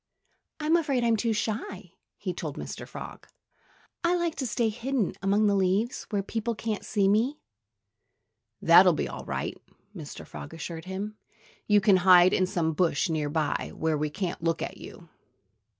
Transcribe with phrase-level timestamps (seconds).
[0.59, 2.87] "I'm afraid I'm too shy," he told Mr.
[2.87, 3.27] Frog.
[4.03, 7.37] "I like to stay hidden among the leaves, where people can't see me."
[8.63, 9.55] "That'll be all right!"
[9.95, 10.25] Mr.
[10.25, 11.17] Frog assured him.
[11.67, 15.07] "You can hide in some bush near by, where we can't look at you."